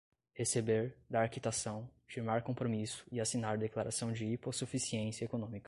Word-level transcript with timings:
receber, 0.37 0.95
dar 1.09 1.29
quitação, 1.29 1.87
firmar 2.07 2.41
compromisso 2.43 3.05
e 3.11 3.19
assinar 3.19 3.57
declaração 3.57 4.11
de 4.11 4.25
hipossuficiência 4.25 5.25
econômica 5.25 5.59